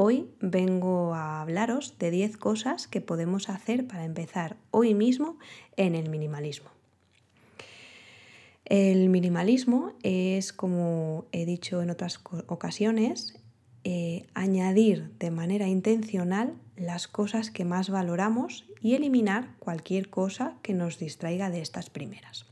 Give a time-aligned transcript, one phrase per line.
[0.00, 5.40] Hoy vengo a hablaros de 10 cosas que podemos hacer para empezar hoy mismo
[5.76, 6.70] en el minimalismo.
[8.64, 13.42] El minimalismo es, como he dicho en otras ocasiones,
[13.82, 20.74] eh, añadir de manera intencional las cosas que más valoramos y eliminar cualquier cosa que
[20.74, 22.46] nos distraiga de estas primeras.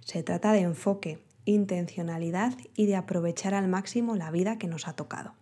[0.00, 4.94] Se trata de enfoque, intencionalidad y de aprovechar al máximo la vida que nos ha
[4.94, 5.34] tocado.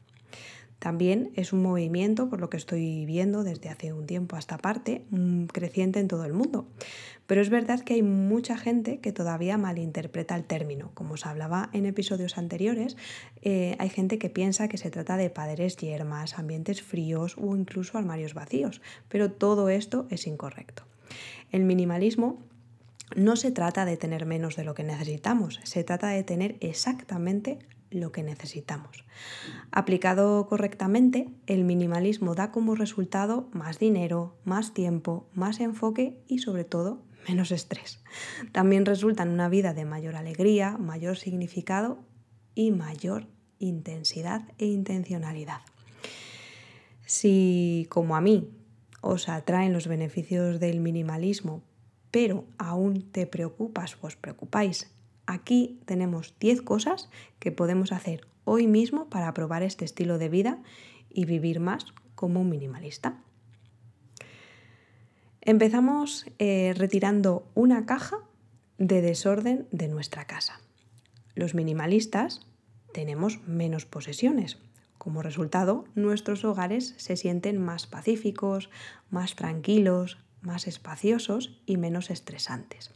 [0.78, 4.58] También es un movimiento, por lo que estoy viendo desde hace un tiempo a esta
[4.58, 6.66] parte, mm, creciente en todo el mundo.
[7.26, 10.90] Pero es verdad que hay mucha gente que todavía malinterpreta el término.
[10.94, 12.96] Como os hablaba en episodios anteriores,
[13.42, 17.98] eh, hay gente que piensa que se trata de padres yermas, ambientes fríos o incluso
[17.98, 18.80] armarios vacíos.
[19.08, 20.84] Pero todo esto es incorrecto.
[21.50, 22.38] El minimalismo
[23.14, 27.58] no se trata de tener menos de lo que necesitamos, se trata de tener exactamente
[27.90, 29.04] lo que necesitamos.
[29.70, 36.64] Aplicado correctamente, el minimalismo da como resultado más dinero, más tiempo, más enfoque y sobre
[36.64, 38.02] todo menos estrés.
[38.52, 41.98] También resulta en una vida de mayor alegría, mayor significado
[42.54, 43.26] y mayor
[43.58, 45.60] intensidad e intencionalidad.
[47.04, 48.50] Si, como a mí,
[49.00, 51.62] os atraen los beneficios del minimalismo,
[52.10, 54.90] pero aún te preocupas o os preocupáis
[55.26, 57.10] Aquí tenemos 10 cosas
[57.40, 60.62] que podemos hacer hoy mismo para probar este estilo de vida
[61.10, 63.20] y vivir más como un minimalista.
[65.40, 68.18] Empezamos eh, retirando una caja
[68.78, 70.60] de desorden de nuestra casa.
[71.34, 72.46] Los minimalistas
[72.92, 74.58] tenemos menos posesiones.
[74.96, 78.70] Como resultado, nuestros hogares se sienten más pacíficos,
[79.10, 82.92] más tranquilos, más espaciosos y menos estresantes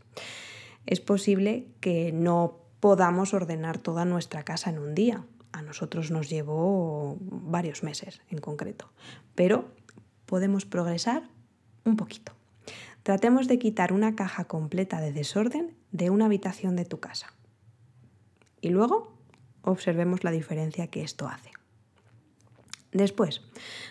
[0.86, 5.24] es posible que no podamos ordenar toda nuestra casa en un día.
[5.52, 8.91] A nosotros nos llevó varios meses en concreto,
[9.34, 9.70] pero
[10.26, 11.24] podemos progresar
[11.84, 12.32] un poquito.
[13.02, 17.32] Tratemos de quitar una caja completa de desorden de una habitación de tu casa.
[18.60, 19.14] Y luego
[19.62, 21.50] observemos la diferencia que esto hace.
[22.92, 23.42] Después,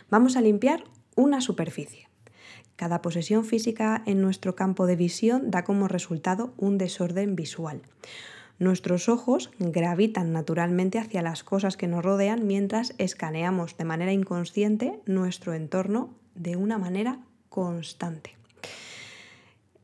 [0.09, 0.83] vamos a limpiar
[1.15, 2.08] una superficie.
[2.75, 7.81] Cada posesión física en nuestro campo de visión da como resultado un desorden visual.
[8.59, 14.99] Nuestros ojos gravitan naturalmente hacia las cosas que nos rodean mientras escaneamos de manera inconsciente
[15.05, 18.35] nuestro entorno de una manera constante.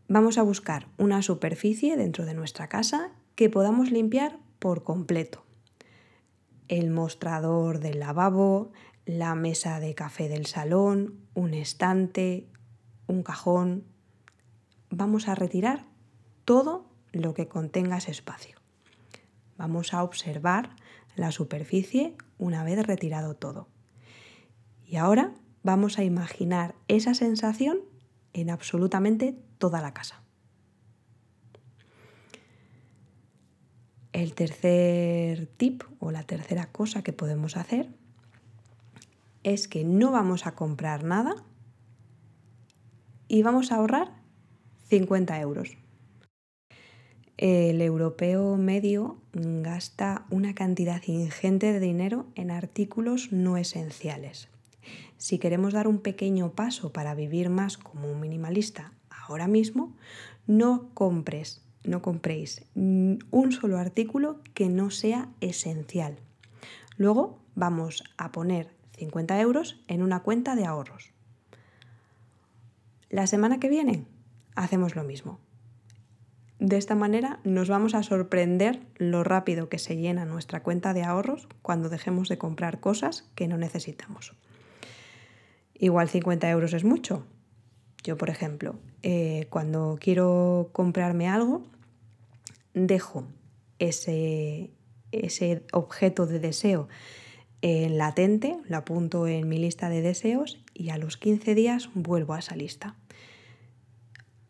[0.08, 5.44] Vamos a buscar una superficie dentro de nuestra casa que podamos limpiar por completo.
[6.68, 8.72] El mostrador del lavabo,
[9.06, 12.48] la mesa de café del salón, un estante,
[13.08, 13.86] un cajón.
[14.90, 15.86] Vamos a retirar
[16.46, 18.58] todo lo que contenga ese espacio.
[19.58, 20.76] Vamos a observar
[21.16, 23.68] la superficie una vez retirado todo.
[24.86, 25.34] Y ahora
[25.64, 27.80] vamos a imaginar esa sensación
[28.34, 30.22] en absolutamente toda la casa.
[34.12, 37.90] El tercer tip o la tercera cosa que podemos hacer
[39.44, 41.36] es que no vamos a comprar nada
[43.36, 44.14] y vamos a ahorrar
[44.88, 45.76] 50 euros.
[47.36, 54.48] El europeo medio gasta una cantidad ingente de dinero en artículos no esenciales.
[55.18, 59.94] Si queremos dar un pequeño paso para vivir más como un minimalista ahora mismo,
[60.48, 66.16] no compres, no compréis un solo artículo que no sea esencial.
[66.96, 71.15] Luego vamos a poner 50 euros en una cuenta de ahorros.
[73.10, 74.06] La semana que viene
[74.56, 75.40] hacemos lo mismo.
[76.60, 81.04] De esta manera nos vamos a sorprender lo rápido que se llena nuestra cuenta de
[81.04, 84.34] ahorros cuando dejemos de comprar cosas que no necesitamos.
[85.74, 87.26] Igual 50 euros es mucho.
[88.04, 91.64] Yo, por ejemplo, eh, cuando quiero comprarme algo,
[92.74, 93.28] dejo
[93.80, 94.72] ese,
[95.12, 96.88] ese objeto de deseo
[97.68, 102.36] en latente, lo apunto en mi lista de deseos y a los 15 días vuelvo
[102.36, 102.96] a esa lista.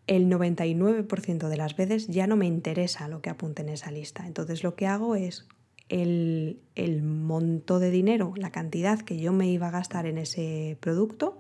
[0.06, 4.28] El 99% de las veces ya no me interesa lo que apunte en esa lista.
[4.28, 5.48] Entonces lo que hago es
[5.88, 10.78] el, el monto de dinero, la cantidad que yo me iba a gastar en ese
[10.82, 11.38] producto,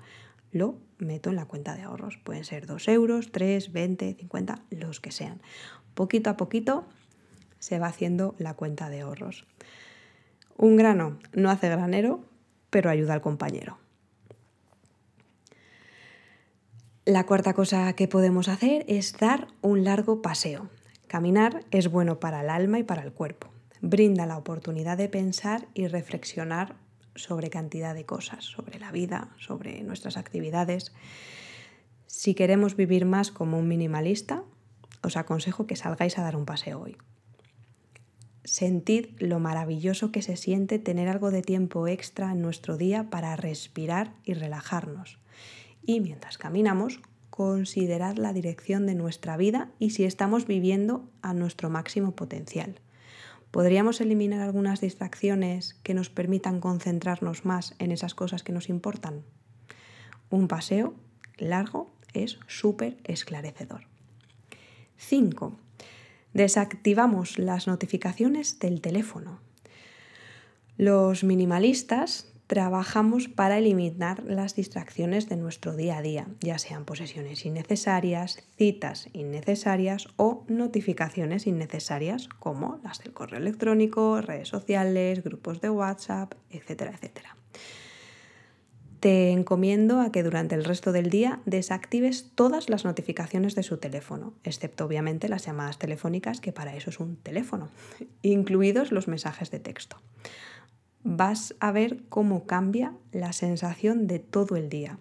[0.53, 2.17] lo meto en la cuenta de ahorros.
[2.23, 5.41] Pueden ser 2 euros, 3, 20, 50, los que sean.
[5.93, 6.85] Poquito a poquito
[7.59, 9.45] se va haciendo la cuenta de ahorros.
[10.57, 12.23] Un grano no hace granero,
[12.69, 13.77] pero ayuda al compañero.
[17.05, 20.69] La cuarta cosa que podemos hacer es dar un largo paseo.
[21.07, 23.49] Caminar es bueno para el alma y para el cuerpo.
[23.81, 26.75] Brinda la oportunidad de pensar y reflexionar
[27.13, 30.93] sobre cantidad de cosas, sobre la vida, sobre nuestras actividades.
[32.07, 34.43] Si queremos vivir más como un minimalista,
[35.03, 36.97] os aconsejo que salgáis a dar un paseo hoy.
[38.45, 43.35] Sentid lo maravilloso que se siente tener algo de tiempo extra en nuestro día para
[43.35, 45.19] respirar y relajarnos.
[45.83, 46.99] Y mientras caminamos,
[47.29, 52.79] considerad la dirección de nuestra vida y si estamos viviendo a nuestro máximo potencial.
[53.51, 59.23] ¿Podríamos eliminar algunas distracciones que nos permitan concentrarnos más en esas cosas que nos importan?
[60.29, 60.93] Un paseo
[61.37, 63.87] largo es súper esclarecedor.
[64.97, 65.57] 5.
[66.35, 69.39] Desactivamos las notificaciones del teléfono.
[70.75, 77.45] Los minimalistas trabajamos para eliminar las distracciones de nuestro día a día, ya sean posesiones
[77.45, 85.69] innecesarias, citas innecesarias o notificaciones innecesarias como las del correo electrónico, redes sociales, grupos de
[85.69, 87.37] WhatsApp, etcétera, etcétera.
[89.05, 93.77] Te encomiendo a que durante el resto del día desactives todas las notificaciones de su
[93.77, 97.69] teléfono, excepto obviamente las llamadas telefónicas, que para eso es un teléfono,
[98.23, 99.97] incluidos los mensajes de texto
[101.07, 104.97] vas a ver cómo cambia la sensación de todo el día.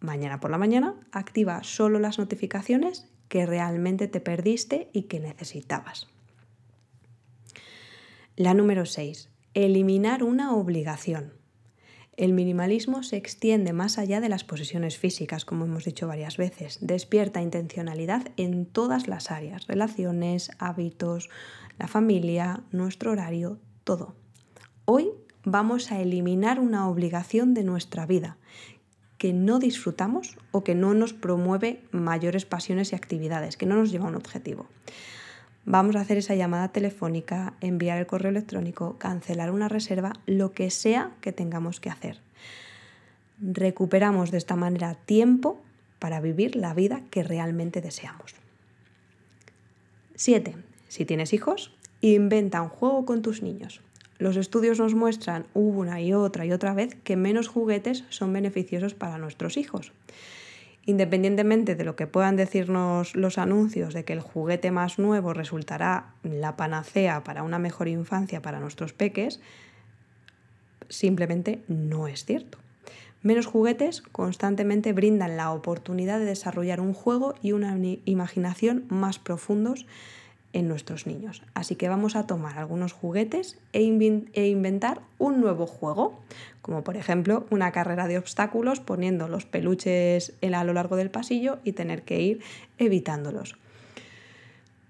[0.00, 6.08] Mañana por la mañana activa solo las notificaciones que realmente te perdiste y que necesitabas.
[8.36, 9.28] La número 6.
[9.52, 11.34] Eliminar una obligación.
[12.16, 16.78] El minimalismo se extiende más allá de las posesiones físicas, como hemos dicho varias veces.
[16.80, 21.28] Despierta intencionalidad en todas las áreas, relaciones, hábitos,
[21.78, 24.14] la familia, nuestro horario, todo.
[24.86, 25.10] Hoy
[25.44, 28.38] vamos a eliminar una obligación de nuestra vida
[29.18, 33.90] que no disfrutamos o que no nos promueve mayores pasiones y actividades, que no nos
[33.90, 34.66] lleva a un objetivo.
[35.66, 40.70] Vamos a hacer esa llamada telefónica, enviar el correo electrónico, cancelar una reserva, lo que
[40.70, 42.20] sea que tengamos que hacer.
[43.40, 45.60] Recuperamos de esta manera tiempo
[45.98, 48.34] para vivir la vida que realmente deseamos.
[50.14, 50.54] 7.
[50.88, 53.80] Si tienes hijos, Inventa un juego con tus niños.
[54.18, 58.94] Los estudios nos muestran una y otra y otra vez que menos juguetes son beneficiosos
[58.94, 59.92] para nuestros hijos.
[60.86, 66.14] Independientemente de lo que puedan decirnos los anuncios de que el juguete más nuevo resultará
[66.22, 69.40] la panacea para una mejor infancia para nuestros peques,
[70.88, 72.58] simplemente no es cierto.
[73.22, 79.86] Menos juguetes constantemente brindan la oportunidad de desarrollar un juego y una imaginación más profundos
[80.56, 81.42] en nuestros niños.
[81.52, 83.82] Así que vamos a tomar algunos juguetes e,
[84.32, 86.18] e, inventar un nuevo juego,
[86.62, 91.58] como por ejemplo una carrera de obstáculos poniendo los peluches a lo largo del pasillo
[91.62, 92.40] y tener que ir
[92.78, 93.56] evitándolos.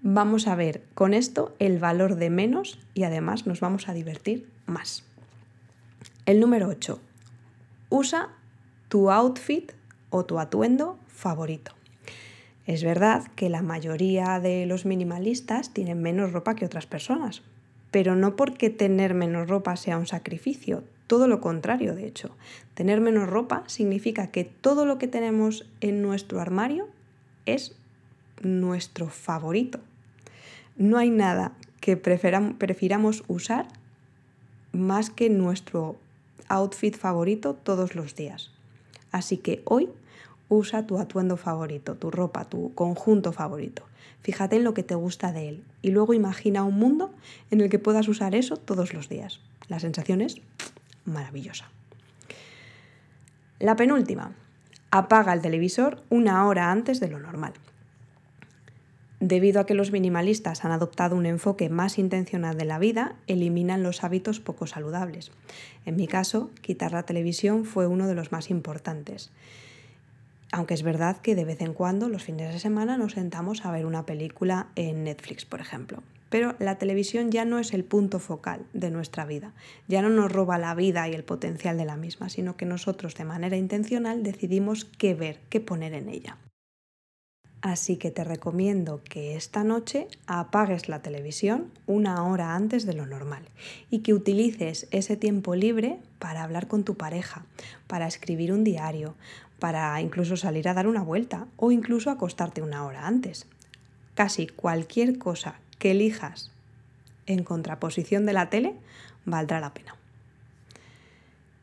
[0.02, 4.48] Vamos a ver con esto el valor de menos y además nos vamos a divertir
[4.66, 5.02] más.
[6.26, 7.00] El número 8.
[7.88, 8.28] Usa
[8.88, 9.72] tu outfit
[10.10, 11.72] o tu atuendo favorito.
[12.66, 17.42] Es verdad que la mayoría de los minimalistas tienen menos ropa que otras personas,
[17.92, 22.36] pero no porque tener menos ropa sea un sacrificio, todo lo contrario, de hecho.
[22.74, 26.88] Tener menos ropa significa que todo lo que tenemos en nuestro armario
[27.46, 27.76] es
[28.42, 29.78] nuestro favorito.
[30.76, 33.68] No hay nada que prefiramos usar
[34.72, 35.96] más que nuestro
[36.48, 38.50] outfit favorito todos los días.
[39.12, 39.88] Así que hoy
[40.48, 43.84] Usa tu atuendo favorito, tu ropa, tu conjunto favorito.
[44.22, 47.12] Fíjate en lo que te gusta de él y luego imagina un mundo
[47.50, 49.40] en el que puedas usar eso todos los días.
[49.68, 50.36] La sensación es
[51.04, 51.70] maravillosa.
[53.58, 54.32] La penúltima.
[54.90, 57.54] Apaga el televisor una hora antes de lo normal.
[59.18, 63.82] Debido a que los minimalistas han adoptado un enfoque más intencional de la vida, eliminan
[63.82, 65.32] los hábitos poco saludables.
[65.86, 69.30] En mi caso, quitar la televisión fue uno de los más importantes.
[70.52, 73.72] Aunque es verdad que de vez en cuando, los fines de semana, nos sentamos a
[73.72, 76.02] ver una película en Netflix, por ejemplo.
[76.28, 79.52] Pero la televisión ya no es el punto focal de nuestra vida,
[79.86, 83.14] ya no nos roba la vida y el potencial de la misma, sino que nosotros
[83.14, 86.36] de manera intencional decidimos qué ver, qué poner en ella.
[87.62, 93.06] Así que te recomiendo que esta noche apagues la televisión una hora antes de lo
[93.06, 93.42] normal
[93.90, 97.44] y que utilices ese tiempo libre para hablar con tu pareja,
[97.86, 99.14] para escribir un diario,
[99.58, 103.46] para incluso salir a dar una vuelta o incluso acostarte una hora antes.
[104.14, 106.52] Casi cualquier cosa que elijas
[107.26, 108.74] en contraposición de la tele
[109.24, 109.96] valdrá la pena.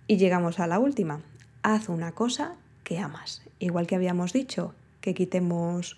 [0.07, 1.21] Y llegamos a la última.
[1.61, 3.41] Haz una cosa que amas.
[3.59, 5.97] Igual que habíamos dicho, que quitemos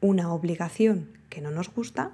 [0.00, 2.12] una obligación que no nos gusta,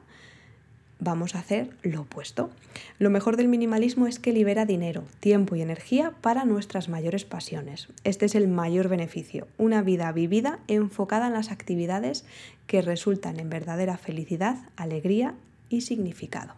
[0.99, 2.50] vamos a hacer lo opuesto.
[2.99, 7.88] Lo mejor del minimalismo es que libera dinero, tiempo y energía para nuestras mayores pasiones.
[8.02, 12.25] Este es el mayor beneficio, una vida vivida enfocada en las actividades
[12.66, 15.34] que resultan en verdadera felicidad, alegría
[15.68, 16.54] y significado.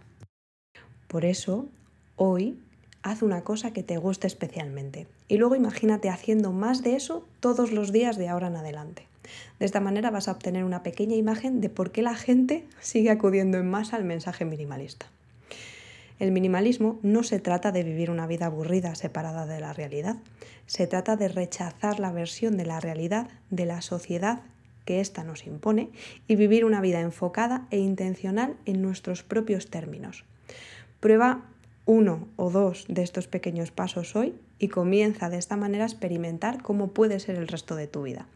[1.08, 1.68] Por eso,
[2.16, 2.58] hoy
[3.02, 7.70] haz una cosa que te guste especialmente y luego imagínate haciendo más de eso todos
[7.70, 9.13] los días de ahora en adelante.
[9.59, 13.11] De esta manera vas a obtener una pequeña imagen de por qué la gente sigue
[13.11, 15.07] acudiendo en masa al mensaje minimalista.
[16.21, 20.16] El minimalismo no se trata de vivir una vida aburrida separada de la realidad,
[20.66, 24.43] se trata de rechazar la versión de la realidad de la sociedad
[24.85, 25.90] que ésta nos impone
[26.28, 30.25] y vivir una vida enfocada e intencional en nuestros propios términos.
[31.00, 31.47] Prueba
[31.87, 36.62] uno o dos de estos pequeños pasos hoy y comienza de esta manera a experimentar
[36.62, 38.26] cómo puede ser el resto de tu vida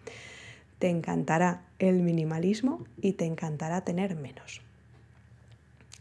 [0.78, 4.62] te encantará el minimalismo y te encantará tener menos.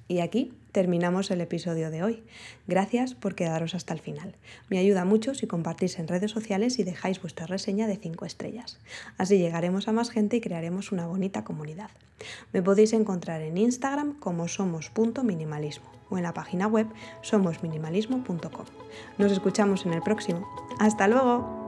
[0.07, 2.23] Y aquí terminamos el episodio de hoy.
[2.65, 4.35] Gracias por quedaros hasta el final.
[4.69, 8.79] Me ayuda mucho si compartís en redes sociales y dejáis vuestra reseña de 5 estrellas.
[9.17, 11.89] Así llegaremos a más gente y crearemos una bonita comunidad.
[12.53, 16.87] Me podéis encontrar en Instagram como somos.minimalismo o en la página web
[17.21, 18.65] somosminimalismo.com.
[19.17, 20.47] Nos escuchamos en el próximo.
[20.79, 21.66] ¡Hasta luego!